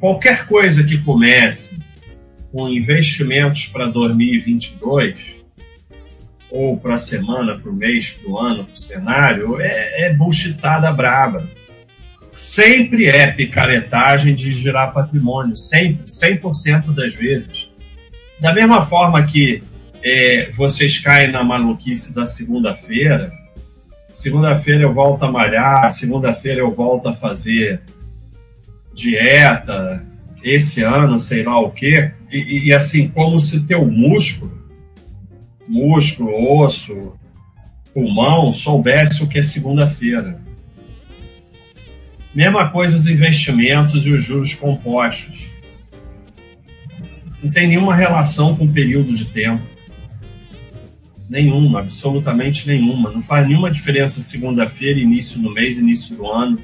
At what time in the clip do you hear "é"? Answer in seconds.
9.60-10.06, 10.06-10.14, 13.06-13.26, 20.02-20.50, 39.38-39.42